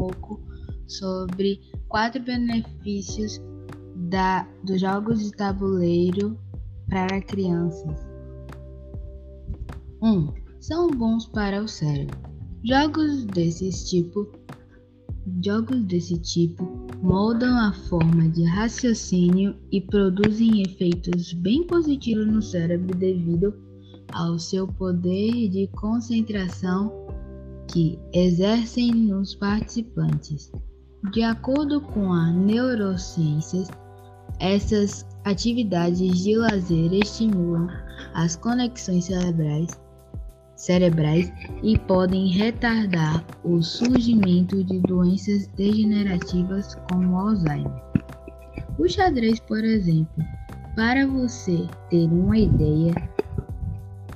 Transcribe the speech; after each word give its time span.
pouco 0.00 0.40
sobre 0.86 1.60
quatro 1.88 2.22
benefícios 2.22 3.38
da, 4.08 4.48
dos 4.64 4.80
jogos 4.80 5.20
de 5.20 5.30
tabuleiro 5.32 6.38
para 6.88 7.20
crianças. 7.20 8.00
1. 10.00 10.08
Um, 10.08 10.32
são 10.58 10.88
bons 10.88 11.26
para 11.26 11.62
o 11.62 11.68
cérebro. 11.68 12.18
Jogos 12.64 13.24
desse 13.26 13.70
tipo 13.90 14.26
Jogos 15.44 15.84
desse 15.84 16.18
tipo 16.18 16.64
moldam 17.02 17.58
a 17.58 17.72
forma 17.72 18.28
de 18.30 18.42
raciocínio 18.44 19.54
e 19.70 19.80
produzem 19.80 20.62
efeitos 20.62 21.34
bem 21.34 21.66
positivos 21.66 22.26
no 22.26 22.40
cérebro 22.40 22.96
devido 22.96 23.54
ao 24.12 24.38
seu 24.38 24.66
poder 24.66 25.48
de 25.48 25.68
concentração 25.68 27.09
que 27.72 27.98
exercem 28.12 28.92
nos 28.92 29.34
participantes. 29.34 30.50
De 31.12 31.22
acordo 31.22 31.80
com 31.80 32.12
a 32.12 32.30
neurociências, 32.30 33.68
essas 34.38 35.06
atividades 35.24 36.22
de 36.22 36.36
lazer 36.36 36.92
estimulam 36.92 37.68
as 38.14 38.36
conexões 38.36 39.04
cerebrais 39.04 39.68
cerebrais 40.60 41.32
e 41.62 41.78
podem 41.78 42.28
retardar 42.28 43.24
o 43.42 43.62
surgimento 43.62 44.62
de 44.62 44.78
doenças 44.80 45.46
degenerativas 45.56 46.74
como 46.90 47.16
Alzheimer. 47.16 47.82
O 48.78 48.86
xadrez, 48.86 49.40
por 49.40 49.64
exemplo, 49.64 50.22
para 50.76 51.06
você 51.06 51.66
ter 51.88 52.06
uma 52.06 52.36
ideia, 52.36 52.92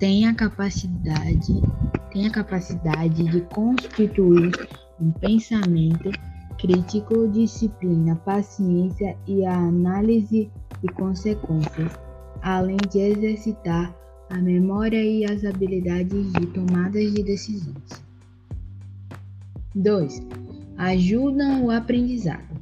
tem 0.00 0.26
a 0.26 0.34
capacidade, 0.34 1.62
tem 2.12 2.26
a 2.26 2.30
capacidade 2.30 3.24
de 3.24 3.40
constituir 3.54 4.52
um 5.00 5.10
pensamento 5.12 6.10
crítico, 6.58 7.26
disciplina, 7.28 8.16
paciência 8.16 9.16
e 9.26 9.44
a 9.46 9.56
análise 9.56 10.50
de 10.82 10.88
consequências, 10.92 11.98
além 12.42 12.76
de 12.90 12.98
exercitar 12.98 13.96
a 14.30 14.36
memória 14.38 15.02
e 15.02 15.24
as 15.24 15.44
habilidades 15.44 16.32
de 16.32 16.46
tomadas 16.48 17.12
de 17.14 17.22
decisões. 17.22 18.04
2. 19.74 20.22
Ajudam 20.76 21.64
o 21.64 21.70
aprendizado. 21.70 22.60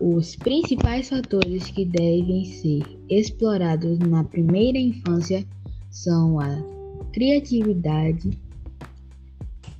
Os 0.00 0.36
principais 0.36 1.08
fatores 1.08 1.70
que 1.70 1.84
devem 1.84 2.44
ser 2.44 2.82
explorados 3.08 3.98
na 3.98 4.22
primeira 4.22 4.78
infância 4.78 5.44
são 5.90 6.38
a 6.38 6.62
criatividade 7.12 8.30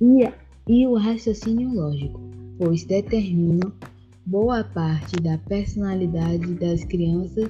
e, 0.03 0.29
e 0.67 0.85
o 0.85 0.95
raciocínio 0.95 1.73
lógico, 1.73 2.19
pois 2.57 2.83
determinam 2.83 3.71
boa 4.25 4.63
parte 4.63 5.15
da 5.21 5.37
personalidade 5.37 6.53
das 6.55 6.83
crianças 6.83 7.49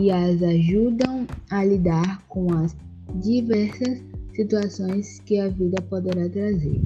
e 0.00 0.12
as 0.12 0.40
ajudam 0.42 1.26
a 1.50 1.64
lidar 1.64 2.24
com 2.28 2.52
as 2.54 2.76
diversas 3.16 4.00
situações 4.32 5.18
que 5.26 5.40
a 5.40 5.48
vida 5.48 5.82
poderá 5.82 6.28
trazer. 6.28 6.80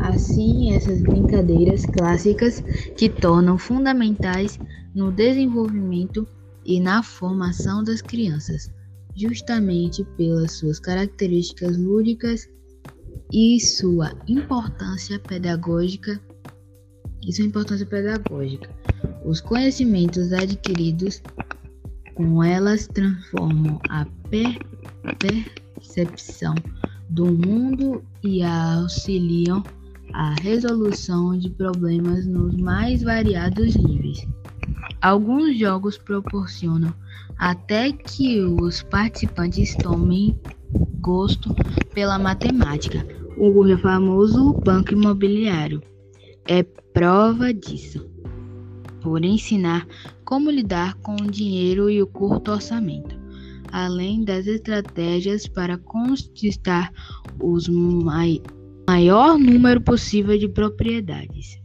Assim, 0.00 0.74
essas 0.74 1.00
brincadeiras 1.00 1.86
clássicas 1.86 2.60
que 2.96 3.08
tornam 3.08 3.56
fundamentais 3.56 4.58
no 4.94 5.12
desenvolvimento 5.12 6.26
e 6.64 6.80
na 6.80 7.02
formação 7.04 7.84
das 7.84 8.02
crianças, 8.02 8.68
justamente 9.14 10.04
pelas 10.16 10.52
suas 10.52 10.80
características 10.80 11.78
lúdicas 11.78 12.48
e 13.32 13.60
sua 13.60 14.12
importância 14.28 15.18
pedagógica 15.18 16.20
e 17.26 17.32
sua 17.32 17.44
importância 17.44 17.86
pedagógica. 17.86 18.70
Os 19.24 19.40
conhecimentos 19.40 20.32
adquiridos 20.32 21.20
com 22.14 22.42
elas 22.42 22.86
transformam 22.86 23.80
a 23.88 24.06
per 24.30 24.58
percepção 25.18 26.54
do 27.10 27.26
mundo 27.26 28.04
e 28.22 28.42
auxiliam 28.42 29.62
a 30.12 30.34
resolução 30.40 31.36
de 31.36 31.50
problemas 31.50 32.26
nos 32.26 32.56
mais 32.56 33.02
variados 33.02 33.74
níveis. 33.76 34.26
Alguns 35.02 35.58
jogos 35.58 35.98
proporcionam 35.98 36.92
até 37.38 37.92
que 37.92 38.40
os 38.40 38.82
participantes 38.82 39.74
tomem 39.76 40.38
gosto 41.06 41.54
pela 41.94 42.18
matemática. 42.18 43.06
O 43.38 43.78
famoso 43.78 44.54
banco 44.54 44.92
imobiliário 44.92 45.80
é 46.48 46.64
prova 46.64 47.54
disso 47.54 48.04
por 49.00 49.24
ensinar 49.24 49.86
como 50.24 50.50
lidar 50.50 50.94
com 50.96 51.14
o 51.14 51.30
dinheiro 51.30 51.88
e 51.88 52.02
o 52.02 52.08
curto 52.08 52.50
orçamento, 52.50 53.16
além 53.70 54.24
das 54.24 54.48
estratégias 54.48 55.46
para 55.46 55.78
conquistar 55.78 56.92
o 57.38 57.56
mai 58.02 58.42
maior 58.88 59.38
número 59.38 59.80
possível 59.80 60.36
de 60.36 60.48
propriedades. 60.48 61.60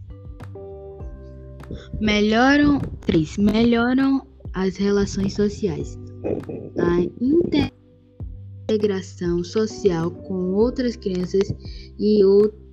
Melhoram 1.99 2.79
3. 3.07 3.37
Melhoram 3.37 4.27
as 4.53 4.75
relações 4.77 5.33
sociais. 5.33 5.97
A 6.77 7.01
integração 8.71 9.43
social 9.43 10.11
com 10.11 10.53
outras 10.53 10.95
crianças 10.95 11.53
e 11.99 12.21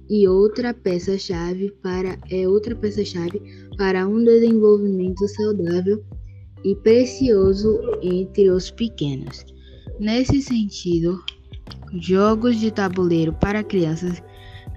e 0.08 0.26
outra 0.26 0.72
peça-chave 0.72 1.70
para 1.82 2.18
é 2.30 2.48
outra 2.48 2.74
peça-chave 2.74 3.42
para 3.76 4.06
um 4.06 4.24
desenvolvimento 4.24 5.26
saudável 5.28 6.02
e 6.64 6.74
precioso 6.76 7.78
entre 8.00 8.50
os 8.50 8.70
pequenos. 8.70 9.44
Nesse 10.00 10.40
sentido, 10.40 11.22
jogos 12.00 12.58
de 12.58 12.70
tabuleiro 12.70 13.32
para 13.34 13.62
crianças 13.62 14.22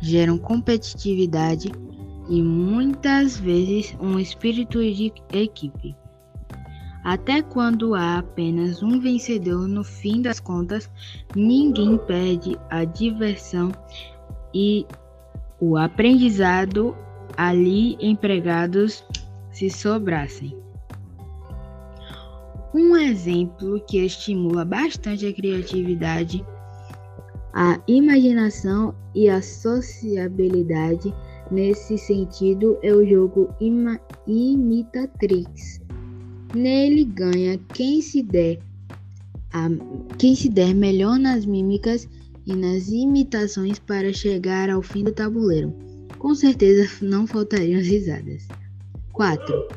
geram 0.02 0.38
competitividade 0.38 1.72
e 2.30 2.42
muitas 2.42 3.38
vezes 3.38 3.96
um 4.02 4.20
espírito 4.20 4.80
de 4.80 5.14
equipe. 5.32 6.01
Até 7.04 7.42
quando 7.42 7.96
há 7.96 8.20
apenas 8.20 8.84
um 8.84 9.00
vencedor, 9.00 9.68
no 9.68 9.84
fim 9.84 10.22
das 10.22 10.40
contas, 10.40 10.90
ninguém 11.36 11.98
perde 11.98 12.58
a 12.70 12.86
diversão 12.86 13.72
e 14.54 14.86
o 15.60 15.78
aprendizado 15.78 16.96
ali 17.36 17.98
empregados 18.00 19.04
se 19.52 19.70
sobrassem. 19.70 20.56
Um 22.74 22.96
exemplo 22.96 23.84
que 23.86 23.98
estimula 23.98 24.64
bastante 24.64 25.26
a 25.26 25.34
criatividade, 25.34 26.46
a 27.54 27.82
imaginação 27.88 28.96
e 29.14 29.28
a 29.28 29.42
sociabilidade 29.42 31.14
nesse 31.52 31.98
sentido 31.98 32.78
é 32.82 32.94
o 32.94 33.06
jogo 33.06 33.54
Ima 33.60 34.00
Imitatrix. 34.26 35.81
Nele 36.54 37.06
ganha 37.06 37.58
quem 37.74 38.02
se 38.02 38.22
der 38.22 38.60
a, 39.54 39.70
quem 40.18 40.36
se 40.36 40.50
der 40.50 40.74
melhor 40.74 41.18
nas 41.18 41.46
mímicas 41.46 42.08
e 42.46 42.54
nas 42.54 42.90
imitações 42.90 43.80
para 43.80 44.12
chegar 44.12 44.70
ao 44.70 44.82
fim 44.82 45.04
do 45.04 45.12
tabuleiro. 45.14 45.74
Com 46.18 46.36
certeza 46.36 46.90
não 47.02 47.26
faltariam 47.26 47.80
as 47.80 47.88
risadas. 47.88 48.48
4. 49.14 49.68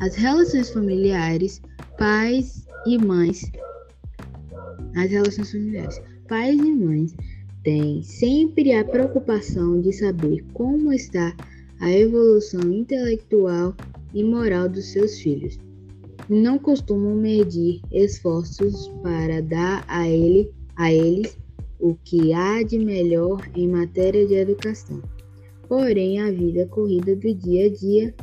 As 0.00 0.14
relações 0.14 0.70
familiares, 0.70 1.60
pais 1.98 2.66
e 2.86 2.98
mães. 2.98 3.50
As 4.96 5.10
relações 5.10 5.50
familiares, 5.50 6.00
pais 6.28 6.58
e 6.58 6.72
mães 6.72 7.14
têm 7.62 8.02
sempre 8.02 8.74
a 8.74 8.84
preocupação 8.84 9.80
de 9.80 9.92
saber 9.92 10.44
como 10.52 10.92
está 10.92 11.34
a 11.80 11.90
evolução 11.90 12.60
intelectual 12.72 13.74
e 14.14 14.22
moral 14.22 14.68
dos 14.68 14.86
seus 14.86 15.18
filhos. 15.18 15.58
Não 16.30 16.60
costumam 16.60 17.16
medir 17.16 17.80
esforços 17.90 18.86
para 19.02 19.42
dar 19.42 19.84
a 19.88 20.08
ele 20.08 20.48
a 20.76 20.92
eles 20.92 21.36
o 21.80 21.96
que 22.04 22.32
há 22.32 22.62
de 22.62 22.78
melhor 22.78 23.40
em 23.56 23.66
matéria 23.66 24.24
de 24.24 24.34
educação. 24.34 25.02
Porém, 25.66 26.20
a 26.20 26.30
vida 26.30 26.66
corrida 26.66 27.16
do 27.16 27.34
dia 27.34 27.66
a 27.66 27.72
dia, 27.72 28.14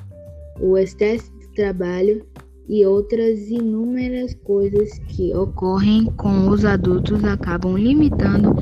o 0.62 0.78
excesso 0.78 1.30
de 1.38 1.50
trabalho 1.50 2.26
e 2.70 2.86
outras 2.86 3.50
inúmeras 3.50 4.34
coisas 4.36 4.98
que 5.10 5.36
ocorrem 5.36 6.06
com 6.16 6.48
os 6.48 6.64
adultos 6.64 7.26
acabam 7.26 7.78
limitando 7.78 8.56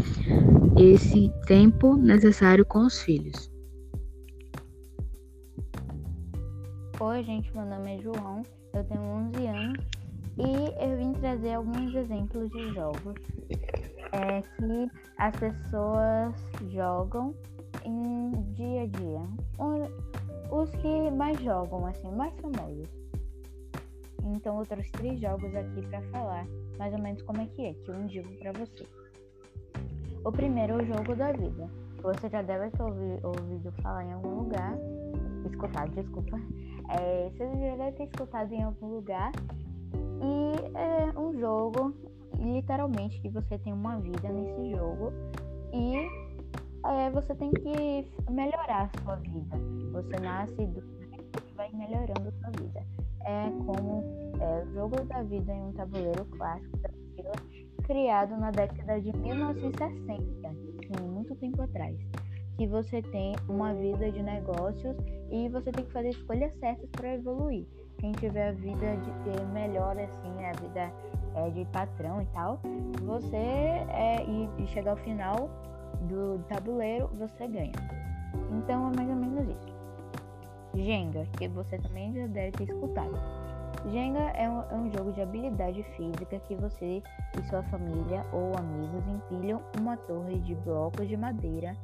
esse 0.75 1.31
tempo 1.45 1.95
necessário 1.95 2.65
com 2.65 2.79
os 2.79 2.99
filhos. 2.99 3.51
Oi, 6.99 7.23
gente, 7.23 7.55
meu 7.55 7.65
nome 7.65 7.95
é 7.95 8.01
João, 8.01 8.41
eu 8.77 8.83
tenho 8.85 9.01
11 9.01 9.47
anos 9.47 9.85
e 10.37 10.83
eu 10.83 10.97
vim 10.97 11.13
trazer 11.13 11.53
alguns 11.53 11.95
exemplos 11.95 12.49
de 12.51 12.73
jogos 12.73 13.15
é, 14.11 14.41
que 14.41 14.91
as 15.17 15.35
pessoas 15.35 16.33
jogam 16.69 17.33
em 17.83 18.31
dia 18.53 18.83
a 18.83 18.87
dia. 18.87 19.21
os 20.51 20.69
que 20.71 21.11
mais 21.11 21.39
jogam, 21.41 21.85
assim, 21.85 22.11
mais 22.11 22.33
famosos. 22.39 22.87
Então 24.23 24.59
eu 24.59 24.65
trouxe 24.65 24.91
três 24.91 25.19
jogos 25.19 25.55
aqui 25.55 25.81
para 25.87 26.01
falar 26.03 26.45
mais 26.77 26.93
ou 26.93 26.99
menos 26.99 27.21
como 27.21 27.41
é 27.41 27.45
que 27.47 27.65
é, 27.65 27.73
que 27.73 27.89
eu 27.89 28.01
indico 28.01 28.29
para 28.39 28.51
você. 28.53 28.85
O 30.23 30.31
primeiro 30.31 30.73
é 30.73 30.83
o 30.83 30.85
jogo 30.85 31.15
da 31.15 31.31
vida. 31.31 31.69
Você 32.01 32.29
já 32.29 32.41
deve 32.41 32.69
ter 32.71 32.83
ouvido 32.83 33.71
falar 33.81 34.03
em 34.03 34.13
algum 34.13 34.41
lugar. 34.41 34.75
Escutado, 35.45 35.91
desculpa. 35.91 36.39
É, 36.89 37.29
você 37.29 37.45
já 37.45 37.75
deve 37.75 37.91
ter 37.93 38.03
escutado 38.05 38.51
em 38.53 38.63
algum 38.63 38.87
lugar. 38.87 39.31
E 39.93 40.77
é 40.77 41.19
um 41.19 41.37
jogo, 41.39 41.93
literalmente, 42.39 43.19
que 43.21 43.29
você 43.29 43.57
tem 43.59 43.73
uma 43.73 43.97
vida 43.99 44.29
nesse 44.29 44.75
jogo. 44.75 45.11
E 45.73 45.97
é, 46.87 47.09
você 47.11 47.33
tem 47.35 47.51
que 47.51 48.07
melhorar 48.29 48.89
a 48.93 49.03
sua 49.03 49.15
vida. 49.17 49.57
Você 49.91 50.19
nasce 50.21 50.65
do 50.67 50.95
e 51.49 51.53
vai 51.55 51.71
melhorando 51.71 52.29
a 52.29 52.31
sua 52.31 52.51
vida. 52.61 52.83
É 53.21 53.49
como 53.65 54.03
é, 54.39 54.63
o 54.63 54.73
jogo 54.73 55.03
da 55.05 55.23
vida 55.23 55.51
em 55.51 55.61
um 55.61 55.73
tabuleiro 55.73 56.25
clássico 56.25 56.77
da 56.77 56.89
criado 57.85 58.35
na 58.37 58.51
década 58.51 58.99
de 58.99 59.15
1960, 59.15 60.49
sim, 60.49 61.07
muito 61.07 61.35
tempo 61.35 61.61
atrás. 61.61 61.95
Que 62.57 62.67
você 62.67 63.01
tem 63.01 63.35
uma 63.49 63.73
vida 63.73 64.11
de 64.11 64.21
negócios 64.23 64.95
e 65.29 65.49
você 65.49 65.71
tem 65.71 65.85
que 65.85 65.91
fazer 65.91 66.09
escolhas 66.09 66.53
certas 66.55 66.89
para 66.91 67.13
evoluir. 67.13 67.65
Quem 67.97 68.11
tiver 68.13 68.49
a 68.49 68.51
vida 68.51 68.97
de 68.97 69.45
melhor 69.53 69.97
assim, 69.97 70.45
a 70.45 70.51
vida 70.61 70.91
é, 71.35 71.49
de 71.49 71.65
patrão 71.65 72.21
e 72.21 72.25
tal, 72.27 72.59
você 73.03 73.35
é, 73.35 74.23
e, 74.25 74.63
e 74.63 74.67
chegar 74.67 74.91
ao 74.91 74.97
final 74.97 75.49
do 76.07 76.39
tabuleiro, 76.47 77.09
você 77.17 77.47
ganha. 77.47 77.73
Então 78.51 78.91
é 78.91 78.95
mais 78.95 79.09
ou 79.09 79.15
menos 79.15 79.47
isso. 79.49 79.75
Jenga, 80.75 81.25
que 81.37 81.47
você 81.47 81.77
também 81.77 82.13
já 82.13 82.27
deve 82.27 82.51
ter 82.51 82.63
escutado. 82.65 83.13
Jenga 83.91 84.19
é 84.19 84.49
um, 84.49 84.61
é 84.61 84.75
um, 84.75 84.91
jogo 84.91 85.11
de 85.11 85.21
habilidade 85.21 85.83
física 85.95 86.39
que 86.39 86.55
você 86.55 87.03
e 87.37 87.43
sua 87.49 87.61
família 87.63 88.25
ou 88.33 88.57
amigos 88.57 89.07
empilham 89.07 89.61
uma 89.79 89.95
torre 89.95 90.39
de 90.39 90.55
blocos 90.55 91.07
de 91.07 91.15
madeira. 91.15 91.75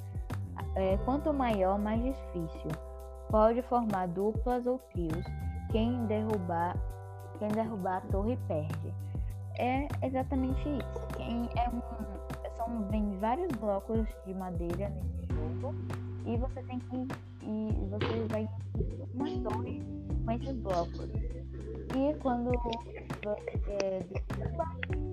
É, 0.75 0.97
quanto 1.05 1.33
maior, 1.33 1.77
mais 1.79 2.01
difícil. 2.01 2.71
Pode 3.29 3.61
formar 3.63 4.07
duplas 4.07 4.65
ou 4.65 4.79
trios. 4.93 5.25
Quem 5.71 6.05
derrubar, 6.05 6.75
quem 7.39 7.47
derrubar 7.49 7.97
a 7.97 8.01
torre 8.11 8.37
perde. 8.47 8.93
É 9.59 9.87
exatamente 10.05 10.61
isso. 10.61 11.07
Quem 11.17 11.49
é 11.55 11.69
um, 11.69 11.81
são 12.57 12.87
vem 12.89 13.17
vários 13.19 13.51
blocos 13.59 14.07
de 14.25 14.33
madeira 14.33 14.89
nesse 14.89 15.27
jogo 15.33 15.75
e 16.25 16.37
você 16.37 16.61
tem 16.63 16.79
que 16.79 17.07
e 17.43 17.87
você 17.89 18.27
vai 18.29 18.47
uma 19.13 19.49
torre 19.49 19.83
com 20.25 20.31
esses 20.31 20.55
blocos 20.57 21.09
e 21.95 22.13
quando 22.19 22.51
você 23.23 23.51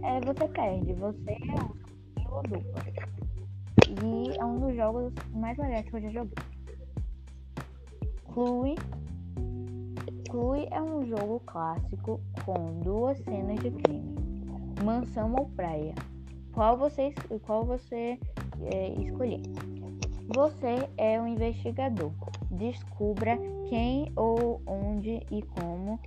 é, 0.03 0.21
você 0.21 0.49
perde, 0.49 0.93
você 0.95 1.33
é 1.33 2.29
o 2.31 2.43
dupla. 2.43 3.28
E 3.89 4.37
é 4.39 4.45
um 4.45 4.59
dos 4.59 4.77
jogos 4.77 5.13
mais 5.33 5.57
legais 5.57 5.89
que 5.89 5.97
eu 5.97 6.01
já 6.03 6.11
joguei. 6.11 6.35
Clue. 8.33 8.75
Clue 10.29 10.69
é 10.71 10.83
um 10.83 11.07
jogo 11.07 11.41
clássico 11.47 12.21
com 12.45 12.81
duas 12.81 13.19
cenas 13.25 13.59
de 13.61 13.71
crime. 13.71 14.15
Mansão 14.85 15.35
ou 15.39 15.49
praia. 15.51 15.95
Qual 16.53 16.77
você, 16.77 17.15
qual 17.43 17.65
você 17.65 18.19
é, 18.73 18.93
escolher? 19.01 19.41
Você 20.35 20.89
é 20.99 21.21
um 21.21 21.27
investigador. 21.27 22.13
Descubra 22.51 23.39
quem 23.69 24.13
ou 24.15 24.61
onde 24.67 25.21
e 25.31 25.43
como 25.43 25.99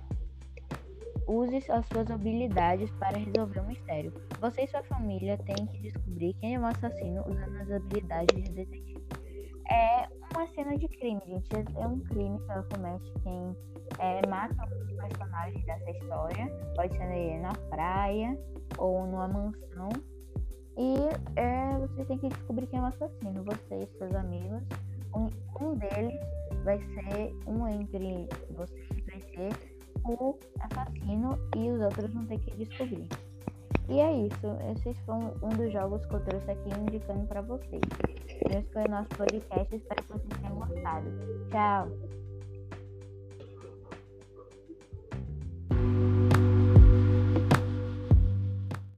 Use 1.32 1.56
as 1.70 1.86
suas 1.86 2.10
habilidades 2.10 2.90
para 2.98 3.16
resolver 3.16 3.60
o 3.60 3.66
mistério. 3.66 4.12
Você 4.38 4.64
e 4.64 4.66
sua 4.66 4.82
família 4.82 5.38
têm 5.38 5.66
que 5.66 5.78
descobrir 5.78 6.34
quem 6.34 6.56
é 6.56 6.60
o 6.60 6.66
assassino 6.66 7.22
usando 7.26 7.56
as 7.56 7.70
habilidades 7.70 8.44
de 8.44 8.50
detetive. 8.50 9.02
É 9.70 10.08
uma 10.34 10.46
cena 10.48 10.76
de 10.76 10.86
crime, 10.88 11.22
gente. 11.26 11.48
É 11.54 11.86
um 11.86 12.00
crime 12.00 12.38
que 12.38 12.50
ela 12.50 12.62
comete 12.64 13.10
quem 13.22 13.56
é, 13.98 14.26
mata 14.28 14.54
um 14.62 14.84
dos 14.84 14.92
personagens 14.92 15.64
dessa 15.64 15.90
história. 15.90 16.46
Pode 16.76 16.94
ser 16.98 17.40
na 17.40 17.52
praia 17.70 18.38
ou 18.76 19.06
numa 19.06 19.26
mansão. 19.26 19.88
E 20.76 20.94
é, 21.36 21.78
você 21.78 22.04
tem 22.04 22.18
que 22.18 22.28
descobrir 22.28 22.66
quem 22.66 22.78
é 22.78 22.82
o 22.82 22.86
assassino. 22.86 23.42
Você 23.42 23.78
e 23.78 23.98
seus 23.98 24.14
amigos. 24.14 24.62
Um, 25.14 25.28
um 25.64 25.74
deles 25.76 26.20
vai 26.62 26.78
ser 26.78 27.34
um 27.46 27.66
entre 27.68 28.28
vocês 28.50 28.88
vai 29.06 29.20
ser 29.20 29.71
o 30.04 30.38
assassino 30.60 31.38
e 31.56 31.70
os 31.70 31.80
outros 31.80 32.12
vão 32.12 32.26
ter 32.26 32.38
que 32.40 32.56
descobrir. 32.56 33.08
E 33.88 34.00
é 34.00 34.26
isso. 34.26 34.46
Esses 34.70 34.98
foram 35.04 35.34
um 35.42 35.48
dos 35.50 35.72
jogos 35.72 36.04
que 36.06 36.14
eu 36.14 36.24
trouxe 36.24 36.50
aqui 36.50 36.70
indicando 36.80 37.26
para 37.26 37.42
vocês. 37.42 37.82
Esse 38.50 38.72
foi 38.72 38.84
o 38.84 38.90
nosso 38.90 39.08
podcast. 39.10 39.74
Espero 39.74 40.02
que 40.02 40.12
vocês 40.12 40.40
tenham 40.40 40.56
gostado. 40.56 41.06
Tchau! 41.50 42.21